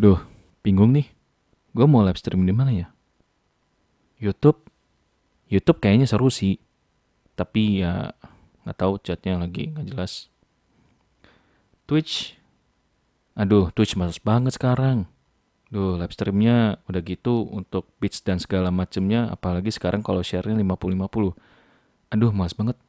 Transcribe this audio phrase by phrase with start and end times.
[0.00, 0.16] Duh,
[0.64, 1.12] bingung nih.
[1.76, 2.88] Gue mau live stream di mana ya?
[4.16, 4.64] YouTube.
[5.52, 6.56] YouTube kayaknya seru sih.
[7.36, 8.16] Tapi ya
[8.64, 10.32] nggak tahu chatnya lagi nggak jelas.
[11.84, 12.32] Twitch.
[13.36, 15.04] Aduh, Twitch males banget sekarang.
[15.68, 19.28] Duh, live streamnya udah gitu untuk beats dan segala macemnya.
[19.28, 21.36] Apalagi sekarang kalau share-nya 50-50.
[22.08, 22.80] Aduh, males banget.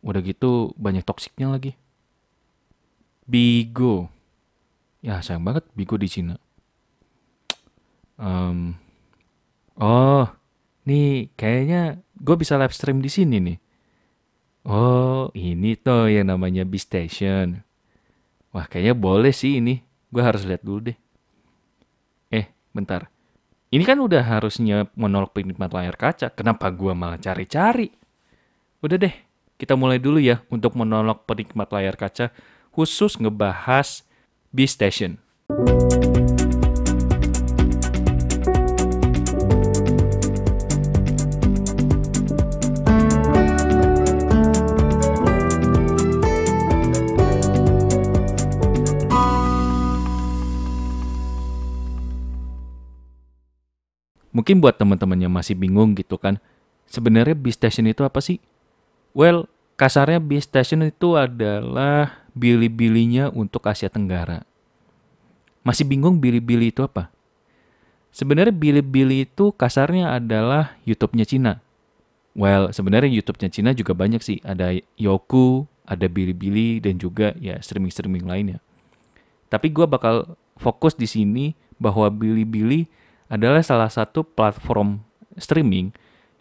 [0.00, 1.76] Udah gitu banyak toksiknya lagi.
[3.28, 4.08] Bigo.
[5.00, 6.36] Ya sayang banget Bigo di Cina.
[8.20, 8.76] Um,
[9.80, 10.28] oh,
[10.84, 13.58] nih kayaknya gue bisa live stream di sini nih.
[14.68, 17.64] Oh, ini tuh yang namanya B Station.
[18.52, 19.80] Wah, kayaknya boleh sih ini.
[20.12, 20.98] Gue harus lihat dulu deh.
[22.28, 23.08] Eh, bentar.
[23.72, 26.28] Ini kan udah harusnya menolak penikmat layar kaca.
[26.34, 27.88] Kenapa gue malah cari-cari?
[28.84, 29.14] Udah deh,
[29.56, 32.34] kita mulai dulu ya untuk menolak penikmat layar kaca
[32.74, 34.04] khusus ngebahas
[34.50, 35.14] B Station.
[54.30, 56.42] Mungkin buat teman-teman yang masih bingung gitu kan,
[56.90, 58.42] sebenarnya B Station itu apa sih?
[59.14, 59.46] Well,
[59.78, 64.46] kasarnya B Station itu adalah Bilibili-nya untuk Asia Tenggara.
[65.60, 67.12] Masih bingung Bilibili itu apa?
[68.10, 71.52] Sebenarnya Bilibili itu kasarnya adalah YouTube-nya Cina.
[72.34, 74.38] Well, sebenarnya YouTube-nya Cina juga banyak sih.
[74.42, 78.58] Ada Yoku, ada Bilibili, dan juga ya streaming-streaming lainnya.
[79.50, 82.86] Tapi gue bakal fokus di sini bahwa Bilibili
[83.30, 85.02] adalah salah satu platform
[85.38, 85.94] streaming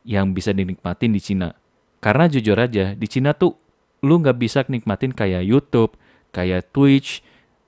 [0.06, 1.54] yang bisa dinikmatin di Cina.
[2.00, 3.54] Karena jujur aja, di Cina tuh
[4.00, 5.96] lu nggak bisa nikmatin kayak YouTube,
[6.32, 7.24] kayak Twitch,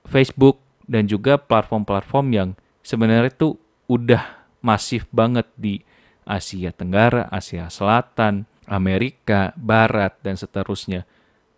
[0.08, 2.48] Facebook, dan juga platform-platform yang
[2.82, 3.56] sebenarnya tuh
[3.88, 5.82] udah masif banget di
[6.22, 11.04] Asia Tenggara, Asia Selatan, Amerika, Barat, dan seterusnya.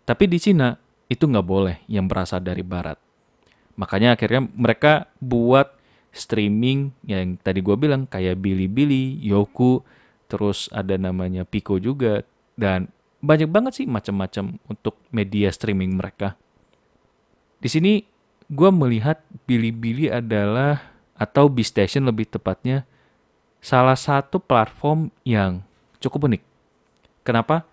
[0.05, 2.97] Tapi di Cina itu nggak boleh yang berasal dari Barat.
[3.77, 5.75] Makanya akhirnya mereka buat
[6.15, 9.83] streaming yang tadi gue bilang kayak Bilibili, Yoku,
[10.31, 12.23] terus ada namanya Pico juga,
[12.55, 12.89] dan
[13.25, 16.37] banyak banget sih macam-macam untuk media streaming mereka.
[17.57, 18.05] Di sini
[18.45, 22.85] gue melihat Bilibili adalah atau B Station lebih tepatnya
[23.63, 25.65] salah satu platform yang
[25.97, 26.43] cukup unik.
[27.25, 27.65] Kenapa?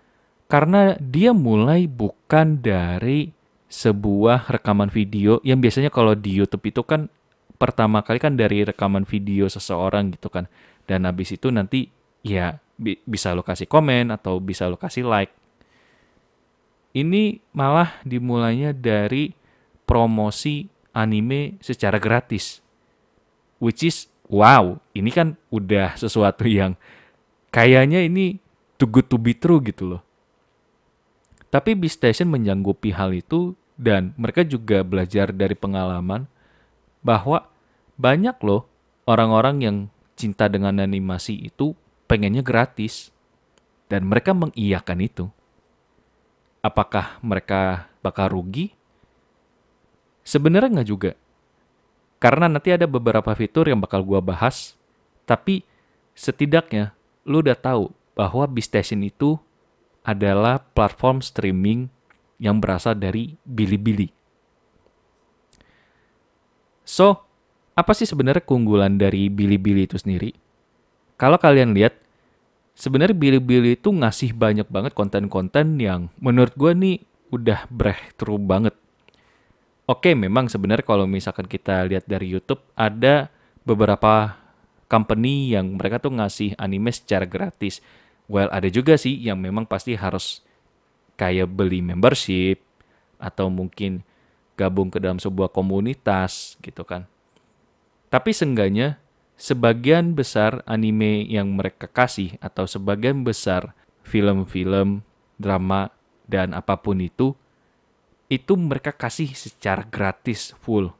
[0.49, 3.29] Karena dia mulai bukan dari
[3.69, 7.09] sebuah rekaman video yang biasanya kalau di YouTube itu kan
[7.57, 10.49] pertama kali kan dari rekaman video seseorang gitu kan.
[10.89, 11.89] Dan habis itu nanti
[12.25, 15.42] ya bisa lo kasih komen atau bisa lo kasih like
[16.93, 19.33] ini malah dimulainya dari
[19.83, 22.61] promosi anime secara gratis.
[23.57, 26.77] Which is, wow, ini kan udah sesuatu yang
[27.49, 28.37] kayaknya ini
[28.77, 30.01] too good to be true gitu loh.
[31.49, 36.25] Tapi B-Station menyanggupi hal itu dan mereka juga belajar dari pengalaman
[37.05, 37.45] bahwa
[37.97, 38.65] banyak loh
[39.05, 39.77] orang-orang yang
[40.17, 43.09] cinta dengan animasi itu pengennya gratis.
[43.91, 45.29] Dan mereka mengiyakan itu.
[46.63, 48.71] Apakah mereka bakal rugi?
[50.23, 51.11] Sebenarnya nggak juga.
[52.23, 54.79] Karena nanti ada beberapa fitur yang bakal gua bahas,
[55.27, 55.67] tapi
[56.15, 56.95] setidaknya
[57.27, 59.35] lu udah tahu bahwa B-Station itu
[60.07, 61.91] adalah platform streaming
[62.39, 64.11] yang berasal dari Bilibili.
[66.83, 67.23] So,
[67.75, 70.35] apa sih sebenarnya keunggulan dari Bilibili itu sendiri?
[71.15, 72.02] Kalau kalian lihat,
[72.73, 76.97] sebenarnya Bilibili itu ngasih banyak banget konten-konten yang menurut gue nih
[77.33, 78.75] udah breakthrough banget.
[79.83, 83.27] Oke, memang sebenarnya kalau misalkan kita lihat dari YouTube ada
[83.67, 84.39] beberapa
[84.87, 87.83] company yang mereka tuh ngasih anime secara gratis.
[88.31, 90.39] Well, ada juga sih yang memang pasti harus
[91.19, 92.63] kayak beli membership
[93.19, 94.07] atau mungkin
[94.55, 97.09] gabung ke dalam sebuah komunitas gitu kan.
[98.07, 99.02] Tapi seenggaknya
[99.37, 103.73] sebagian besar anime yang mereka kasih atau sebagian besar
[104.05, 105.01] film-film,
[105.39, 105.89] drama,
[106.27, 107.35] dan apa pun itu,
[108.31, 110.91] itu mereka kasih secara gratis full.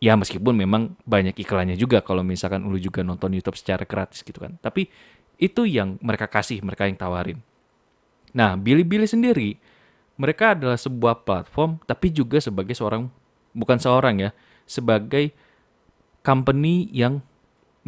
[0.00, 4.40] Ya meskipun memang banyak iklannya juga kalau misalkan lu juga nonton YouTube secara gratis gitu
[4.40, 4.56] kan.
[4.60, 4.88] Tapi
[5.36, 7.40] itu yang mereka kasih, mereka yang tawarin.
[8.32, 9.58] Nah, Bilibili sendiri,
[10.16, 13.08] mereka adalah sebuah platform tapi juga sebagai seorang,
[13.52, 14.30] bukan seorang ya,
[14.64, 15.32] sebagai
[16.24, 17.24] company yang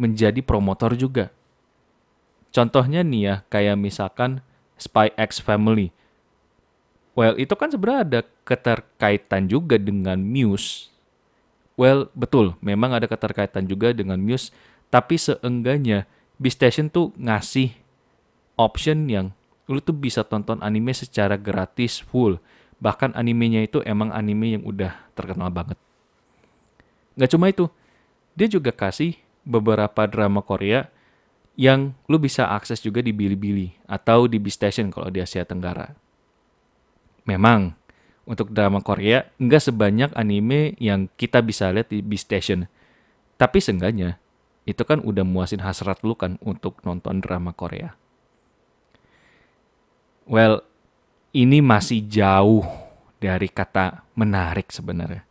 [0.03, 1.31] menjadi promotor juga.
[2.51, 4.43] Contohnya nih ya, kayak misalkan
[4.75, 5.95] Spy X Family.
[7.15, 10.91] Well, itu kan sebenarnya ada keterkaitan juga dengan Muse.
[11.79, 14.51] Well, betul, memang ada keterkaitan juga dengan Muse,
[14.91, 16.05] tapi seenggaknya
[16.43, 17.71] Station tuh ngasih
[18.59, 19.31] option yang
[19.71, 22.35] lu tuh bisa tonton anime secara gratis full.
[22.83, 25.79] Bahkan animenya itu emang anime yang udah terkenal banget.
[27.15, 27.71] Gak cuma itu,
[28.35, 30.87] dia juga kasih beberapa drama Korea
[31.53, 35.93] yang lu bisa akses juga di Bilibili atau di Station kalau di Asia Tenggara.
[37.29, 37.77] Memang,
[38.23, 42.65] untuk drama Korea nggak sebanyak anime yang kita bisa lihat di Station.
[43.37, 44.17] Tapi seenggaknya,
[44.63, 47.93] itu kan udah muasin hasrat lu kan untuk nonton drama Korea.
[50.23, 50.63] Well,
[51.35, 52.63] ini masih jauh
[53.19, 55.27] dari kata menarik sebenarnya.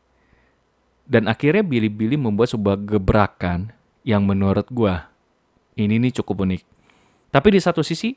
[1.08, 3.73] Dan akhirnya Billy-Billy membuat sebuah gebrakan
[4.03, 5.11] yang menurut gua
[5.79, 6.63] ini nih cukup unik.
[7.33, 8.15] Tapi di satu sisi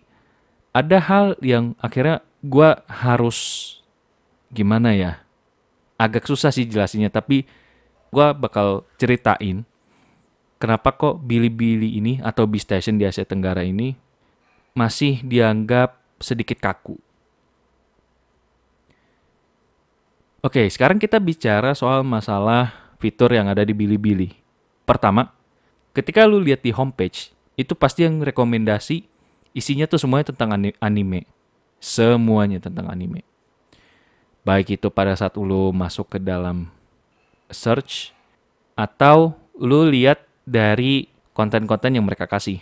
[0.75, 3.71] ada hal yang akhirnya gua harus
[4.51, 5.23] gimana ya?
[5.95, 7.47] Agak susah sih jelasinnya, tapi
[8.11, 9.63] gua bakal ceritain
[10.59, 13.95] kenapa kok Bilibili ini atau B-Station di Asia Tenggara ini
[14.75, 16.99] masih dianggap sedikit kaku.
[20.45, 24.29] Oke, sekarang kita bicara soal masalah fitur yang ada di Bilibili.
[24.85, 25.33] Pertama,
[25.95, 29.07] ketika lu lihat di homepage, itu pasti yang rekomendasi
[29.55, 30.51] isinya tuh semuanya tentang
[30.83, 31.23] anime.
[31.79, 33.23] Semuanya tentang anime.
[34.43, 36.69] Baik itu pada saat lu masuk ke dalam
[37.49, 38.11] search
[38.75, 42.59] atau lu lihat dari konten-konten yang mereka kasih.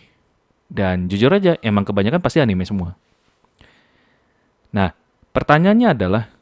[0.69, 2.97] Dan jujur aja, emang kebanyakan pasti anime semua.
[4.73, 4.89] Nah,
[5.35, 6.33] pertanyaannya adalah,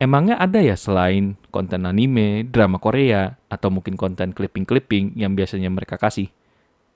[0.00, 6.00] emangnya ada ya selain konten anime, drama Korea, atau mungkin konten clipping-clipping yang biasanya mereka
[6.00, 6.32] kasih?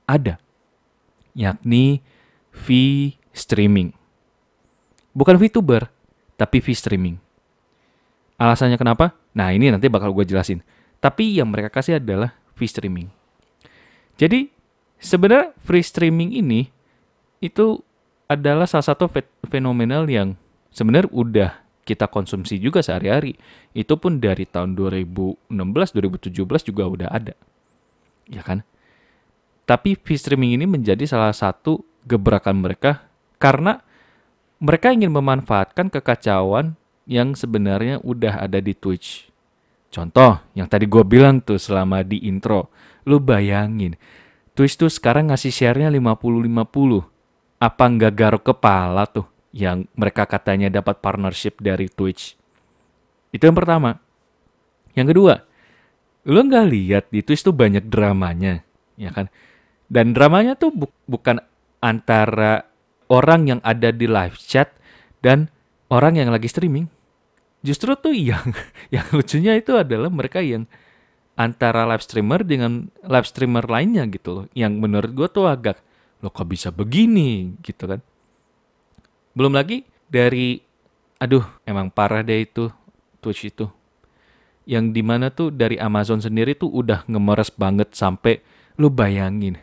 [0.08, 0.40] Ada.
[1.36, 2.00] Yakni
[2.54, 3.92] V-streaming.
[5.14, 5.86] Bukan VTuber,
[6.34, 7.20] tapi V-streaming.
[8.40, 9.14] Alasannya kenapa?
[9.36, 10.64] Nah, ini nanti bakal gue jelasin.
[10.98, 13.06] Tapi yang mereka kasih adalah V-streaming.
[14.14, 14.46] Jadi
[15.02, 16.70] sebenarnya free streaming ini
[17.42, 17.82] itu
[18.30, 19.10] adalah salah satu
[19.44, 20.38] fenomenal yang
[20.70, 21.50] sebenarnya udah
[21.84, 23.36] kita konsumsi juga sehari-hari.
[23.76, 26.32] Itu pun dari tahun 2016, 2017
[26.64, 27.36] juga udah ada.
[28.26, 28.64] Ya kan?
[29.68, 33.04] Tapi free streaming ini menjadi salah satu gebrakan mereka
[33.40, 33.80] karena
[34.60, 39.28] mereka ingin memanfaatkan kekacauan yang sebenarnya udah ada di Twitch.
[39.92, 42.72] Contoh yang tadi gue bilang tuh selama di intro.
[43.04, 44.00] Lu bayangin,
[44.56, 47.04] Twitch tuh sekarang ngasih share-nya 50-50.
[47.60, 52.34] Apa nggak garuk kepala tuh yang mereka katanya dapat partnership dari Twitch?
[53.30, 54.02] Itu yang pertama.
[54.98, 55.34] Yang kedua,
[56.26, 58.66] lu nggak lihat di Twitch tuh banyak dramanya,
[58.98, 59.30] ya kan?
[59.86, 61.38] Dan dramanya tuh bu bukan
[61.78, 62.66] antara
[63.06, 64.74] orang yang ada di live chat
[65.22, 65.52] dan
[65.92, 66.90] orang yang lagi streaming.
[67.62, 68.42] Justru tuh yang
[68.94, 70.66] yang lucunya itu adalah mereka yang
[71.34, 74.44] antara live streamer dengan live streamer lainnya gitu loh.
[74.54, 75.78] Yang menurut gue tuh agak,
[76.22, 78.00] lo kok bisa begini gitu kan.
[79.34, 80.62] Belum lagi dari,
[81.18, 82.70] aduh emang parah deh itu
[83.18, 83.66] Twitch itu.
[84.64, 88.40] Yang di mana tuh dari Amazon sendiri tuh udah ngemeres banget sampai
[88.80, 89.60] lo bayangin.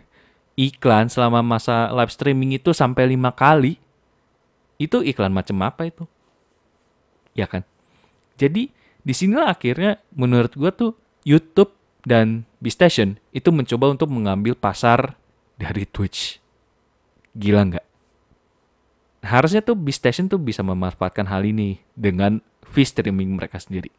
[0.60, 3.80] Iklan selama masa live streaming itu sampai lima kali.
[4.78, 6.06] Itu iklan macam apa itu?
[7.34, 7.64] Ya kan?
[8.36, 8.70] Jadi
[9.02, 10.92] di sinilah akhirnya menurut gue tuh
[11.26, 11.74] YouTube
[12.06, 15.18] dan Station itu mencoba untuk mengambil pasar
[15.58, 16.38] dari Twitch.
[17.34, 17.91] Gila nggak?
[19.22, 23.94] Harusnya tuh Station tuh bisa memanfaatkan hal ini dengan V-streaming mereka sendiri.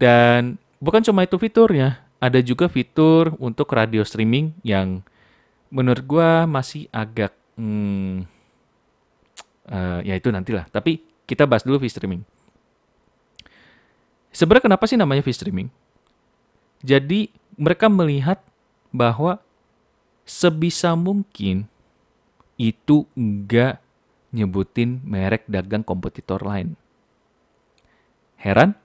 [0.00, 5.04] Dan bukan cuma itu fiturnya, ada juga fitur untuk radio streaming yang
[5.68, 8.24] menurut gue masih agak hmm,
[9.68, 10.68] uh, ya itu nantilah.
[10.72, 12.24] Tapi kita bahas dulu V-streaming.
[14.36, 15.72] Sebenarnya kenapa sih namanya fish streaming?
[16.84, 18.44] Jadi mereka melihat
[18.92, 19.40] bahwa
[20.28, 21.64] sebisa mungkin
[22.56, 23.80] itu enggak
[24.32, 26.76] nyebutin merek dagang kompetitor lain.
[28.36, 28.76] Heran?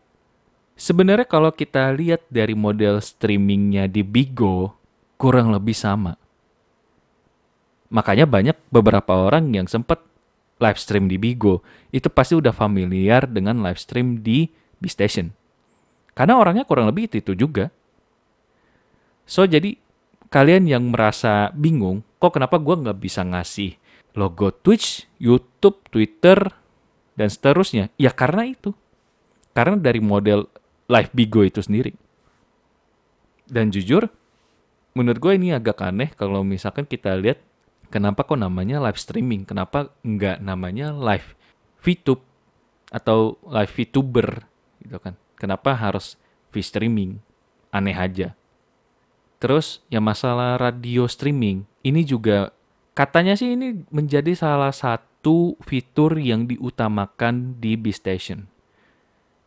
[0.80, 4.74] Sebenarnya kalau kita lihat dari model streamingnya di Bigo,
[5.20, 6.18] kurang lebih sama.
[7.92, 10.02] Makanya banyak beberapa orang yang sempat
[10.62, 14.48] live stream di Bigo, itu pasti udah familiar dengan live stream di
[14.80, 15.34] B-Station.
[16.14, 17.74] Karena orangnya kurang lebih itu, itu juga.
[19.26, 19.78] So, jadi
[20.32, 23.76] kalian yang merasa bingung, kok kenapa gue nggak bisa ngasih
[24.16, 26.50] logo Twitch, YouTube, Twitter,
[27.20, 27.92] dan seterusnya?
[28.00, 28.72] Ya karena itu.
[29.52, 30.48] Karena dari model
[30.88, 31.92] live Bigo itu sendiri.
[33.52, 34.08] Dan jujur,
[34.96, 37.44] menurut gue ini agak aneh kalau misalkan kita lihat
[37.92, 41.36] kenapa kok namanya live streaming, kenapa nggak namanya live
[41.84, 42.24] VTube
[42.96, 44.48] atau live VTuber
[44.80, 45.20] gitu kan.
[45.36, 46.16] Kenapa harus
[46.56, 47.20] v streaming?
[47.72, 48.36] aneh aja.
[49.42, 52.54] Terus yang masalah radio streaming, ini juga
[52.94, 58.46] katanya sih ini menjadi salah satu fitur yang diutamakan di B Station.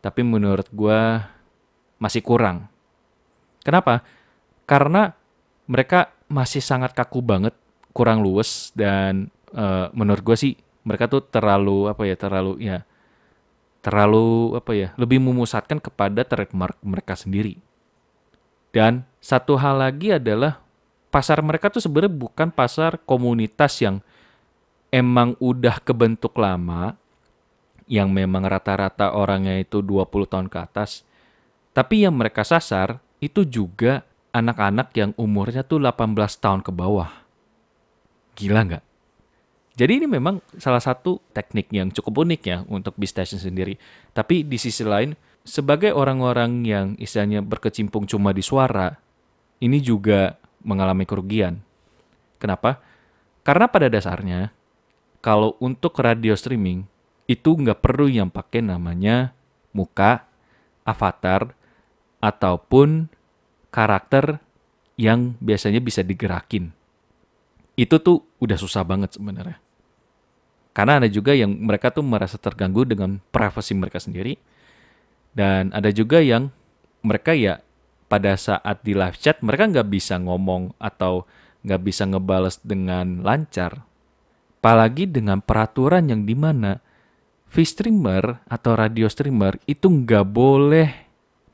[0.03, 1.23] Tapi menurut gue
[2.03, 2.67] masih kurang.
[3.63, 4.03] Kenapa?
[4.67, 5.15] Karena
[5.71, 7.55] mereka masih sangat kaku banget,
[7.95, 12.83] kurang luwes dan uh, menurut gue sih mereka tuh terlalu apa ya terlalu ya
[13.79, 17.63] terlalu apa ya lebih memusatkan kepada trademark mereka sendiri.
[18.75, 20.61] Dan satu hal lagi adalah
[21.09, 24.05] pasar mereka tuh sebenarnya bukan pasar komunitas yang
[24.93, 26.93] emang udah kebentuk lama,
[27.89, 31.09] yang memang rata-rata orangnya itu 20 tahun ke atas.
[31.73, 34.05] Tapi yang mereka sasar itu juga
[34.37, 37.09] anak-anak yang umurnya tuh 18 tahun ke bawah.
[38.37, 38.85] Gila nggak?
[39.75, 43.75] Jadi ini memang salah satu teknik yang cukup unik ya untuk B Station sendiri.
[44.13, 49.04] Tapi di sisi lain, sebagai orang-orang yang istilahnya berkecimpung cuma di suara,
[49.65, 51.65] ini juga mengalami kerugian.
[52.37, 52.85] Kenapa?
[53.41, 54.53] Karena pada dasarnya,
[55.25, 56.85] kalau untuk radio streaming,
[57.25, 59.33] itu nggak perlu yang pakai namanya
[59.73, 60.29] muka,
[60.85, 61.57] avatar,
[62.21, 63.09] ataupun
[63.73, 64.41] karakter
[65.01, 66.69] yang biasanya bisa digerakin.
[67.75, 69.59] Itu tuh udah susah banget sebenarnya.
[70.77, 74.37] Karena ada juga yang mereka tuh merasa terganggu dengan privasi mereka sendiri,
[75.33, 76.53] dan ada juga yang
[77.01, 77.65] mereka ya
[78.07, 81.25] pada saat di live chat mereka nggak bisa ngomong atau
[81.65, 83.83] nggak bisa ngebales dengan lancar.
[84.65, 86.81] Apalagi dengan peraturan yang di mana
[87.53, 90.89] V-streamer atau radio streamer itu nggak boleh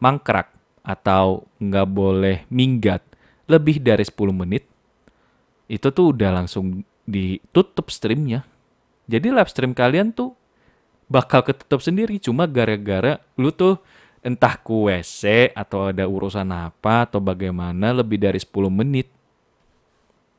[0.00, 0.48] mangkrak
[0.80, 3.04] atau nggak boleh minggat
[3.50, 4.64] lebih dari 10 menit.
[5.68, 8.46] Itu tuh udah langsung ditutup streamnya.
[9.10, 10.32] Jadi live stream kalian tuh
[11.10, 13.82] bakal ketutup sendiri cuma gara-gara lu tuh
[14.20, 19.08] entah ku WC atau ada urusan apa atau bagaimana lebih dari 10 menit.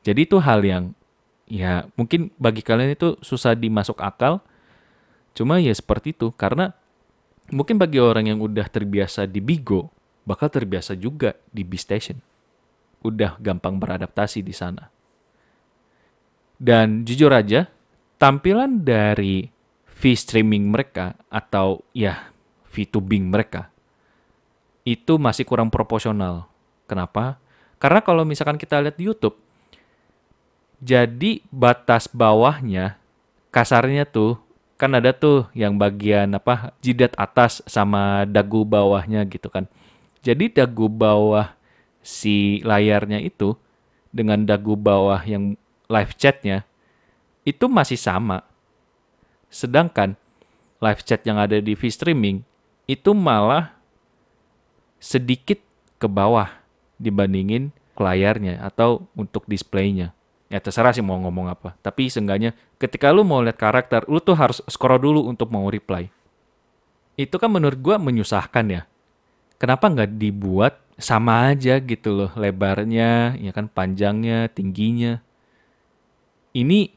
[0.06, 0.84] Jadi itu hal yang
[1.50, 4.38] ya mungkin bagi kalian itu susah dimasuk akal.
[5.34, 6.74] Cuma ya seperti itu karena
[7.50, 9.90] mungkin bagi orang yang udah terbiasa di Bigo
[10.22, 12.18] bakal terbiasa juga di B Station.
[13.02, 14.86] Udah gampang beradaptasi di sana.
[16.62, 17.66] Dan jujur aja,
[18.22, 19.50] tampilan dari
[19.82, 22.30] fee streaming mereka atau ya
[22.70, 23.71] fee to Bing mereka
[24.82, 26.46] itu masih kurang proporsional.
[26.90, 27.38] Kenapa?
[27.78, 29.38] Karena kalau misalkan kita lihat di YouTube,
[30.82, 32.98] jadi batas bawahnya
[33.54, 34.38] kasarnya tuh
[34.74, 39.70] kan ada tuh yang bagian apa jidat atas sama dagu bawahnya gitu kan.
[40.26, 41.54] Jadi dagu bawah
[42.02, 43.54] si layarnya itu
[44.10, 45.54] dengan dagu bawah yang
[45.86, 46.66] live chatnya
[47.46, 48.42] itu masih sama.
[49.50, 50.18] Sedangkan
[50.82, 52.42] live chat yang ada di V-Streaming
[52.90, 53.81] itu malah
[55.02, 55.58] sedikit
[55.98, 56.46] ke bawah
[57.02, 60.14] dibandingin layarnya atau untuk displaynya.
[60.46, 61.74] Ya terserah sih mau ngomong apa.
[61.82, 66.06] Tapi seenggaknya ketika lu mau lihat karakter, lu tuh harus scroll dulu untuk mau reply.
[67.18, 68.82] Itu kan menurut gua menyusahkan ya.
[69.58, 75.24] Kenapa nggak dibuat sama aja gitu loh lebarnya, ya kan panjangnya, tingginya.
[76.52, 76.92] Ini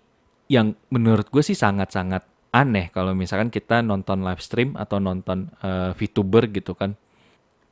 [0.51, 2.21] yang menurut gue sih sangat-sangat
[2.53, 6.93] aneh kalau misalkan kita nonton live stream atau nonton uh, VTuber gitu kan.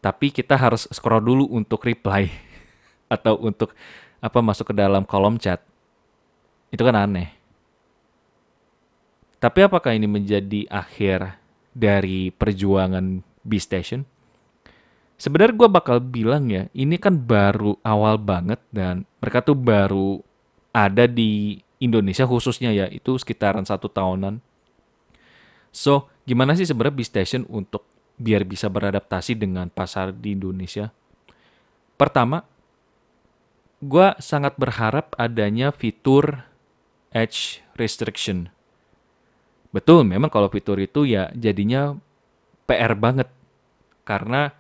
[0.04, 2.28] Tapi kita harus scroll dulu untuk reply
[3.16, 3.72] atau untuk
[4.20, 5.64] apa masuk ke dalam kolom chat.
[6.68, 7.32] Itu kan aneh.
[9.40, 11.40] Tapi apakah ini menjadi akhir
[11.72, 14.04] dari perjuangan B Station?
[15.16, 20.20] Sebenarnya gue bakal bilang ya, ini kan baru awal banget dan mereka tuh baru
[20.76, 24.44] ada di Indonesia khususnya ya, itu sekitaran satu tahunan
[25.74, 30.94] So, gimana sih sebenarnya B-Station untuk biar bisa beradaptasi dengan pasar di Indonesia?
[31.98, 32.44] Pertama,
[33.84, 36.48] gue sangat berharap adanya fitur
[37.14, 38.50] edge restriction.
[39.74, 41.98] Betul, memang kalau fitur itu ya jadinya
[42.70, 43.30] PR banget.
[44.04, 44.54] Karena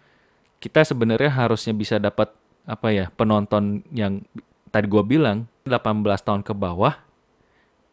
[0.63, 2.31] kita sebenarnya harusnya bisa dapat
[2.63, 4.23] apa ya penonton yang
[4.71, 6.95] tadi gue bilang 18 tahun ke bawah.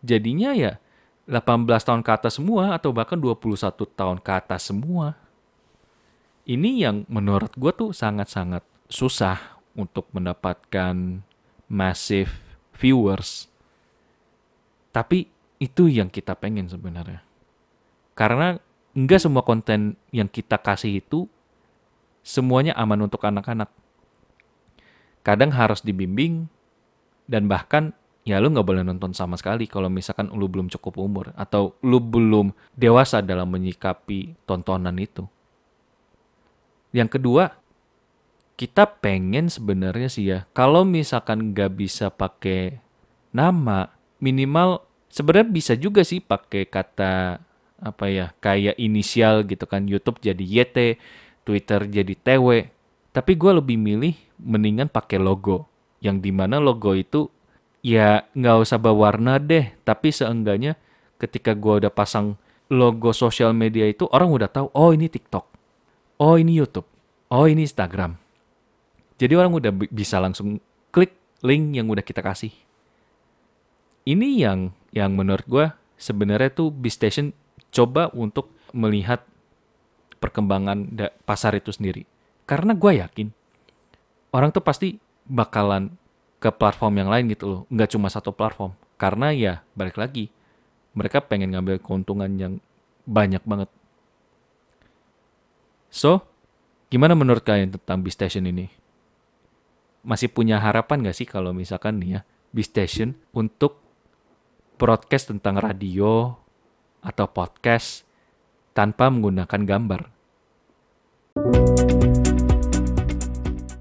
[0.01, 0.79] Jadinya ya
[1.29, 5.19] 18 tahun ke atas semua atau bahkan 21 tahun ke atas semua.
[6.49, 11.23] Ini yang menurut gue tuh sangat-sangat susah untuk mendapatkan
[11.71, 12.33] massive
[12.75, 13.47] viewers.
[14.91, 15.31] Tapi
[15.61, 17.23] itu yang kita pengen sebenarnya.
[18.17, 18.59] Karena
[18.97, 21.31] enggak semua konten yang kita kasih itu
[22.25, 23.71] semuanya aman untuk anak-anak.
[25.21, 26.49] Kadang harus dibimbing
[27.29, 27.93] dan bahkan
[28.25, 32.01] ya lu nggak boleh nonton sama sekali kalau misalkan lu belum cukup umur atau lu
[32.01, 35.29] belum dewasa dalam menyikapi tontonan itu.
[36.91, 37.55] Yang kedua,
[38.59, 42.83] kita pengen sebenarnya sih ya, kalau misalkan nggak bisa pakai
[43.31, 47.41] nama, minimal sebenarnya bisa juga sih pakai kata
[47.81, 49.89] apa ya, kayak inisial gitu kan.
[49.89, 51.01] YouTube jadi YT,
[51.47, 52.69] Twitter jadi TW.
[53.11, 55.67] Tapi gue lebih milih mendingan pakai logo.
[56.05, 57.33] Yang di mana logo itu
[57.81, 60.77] ya nggak usah berwarna deh, tapi seenggaknya
[61.17, 62.37] ketika gue udah pasang
[62.71, 65.50] logo sosial media itu orang udah tahu, oh ini TikTok,
[66.21, 66.87] oh ini YouTube,
[67.33, 68.21] oh ini Instagram.
[69.17, 70.61] Jadi orang udah bisa langsung
[70.93, 72.53] klik link yang udah kita kasih.
[74.05, 77.33] Ini yang yang menurut gue sebenarnya tuh Station
[77.73, 79.25] coba untuk melihat
[80.21, 80.89] perkembangan
[81.25, 82.05] pasar itu sendiri.
[82.45, 83.29] Karena gue yakin
[84.33, 84.97] orang tuh pasti
[85.29, 85.93] bakalan
[86.41, 87.61] ke platform yang lain gitu loh.
[87.69, 88.73] Nggak cuma satu platform.
[88.97, 90.33] Karena ya balik lagi,
[90.97, 92.53] mereka pengen ngambil keuntungan yang
[93.05, 93.69] banyak banget.
[95.91, 96.25] So,
[96.89, 98.81] gimana menurut kalian tentang Station ini?
[100.01, 102.21] masih punya harapan gak sih kalau misalkan nih ya
[102.51, 103.79] B-Station untuk
[104.81, 106.35] broadcast tentang radio
[107.05, 108.09] atau podcast
[108.73, 110.03] tanpa menggunakan gambar.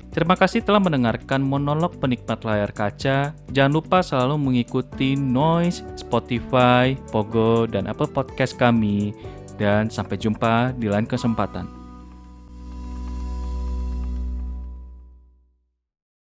[0.09, 3.31] Terima kasih telah mendengarkan monolog penikmat layar kaca.
[3.55, 9.15] Jangan lupa selalu mengikuti Noise, Spotify, Pogo, dan Apple Podcast kami.
[9.55, 11.78] Dan sampai jumpa di lain kesempatan.